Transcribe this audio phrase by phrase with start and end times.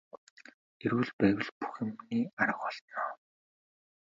[0.83, 3.05] Эрүүл байвал бүх юмны арга олдоно.